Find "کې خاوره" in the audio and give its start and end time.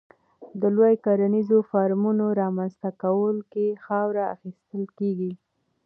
3.51-4.23